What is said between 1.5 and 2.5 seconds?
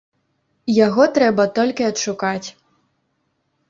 толькі адшукаць.